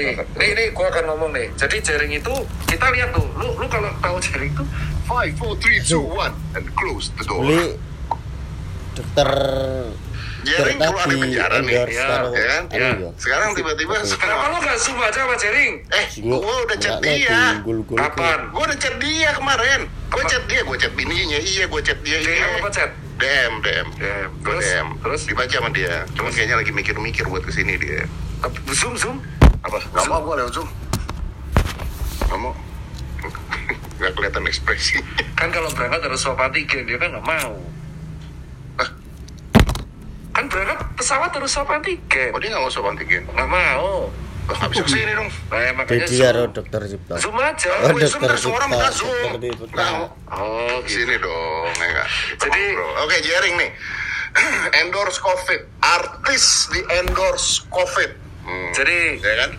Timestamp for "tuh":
3.12-3.26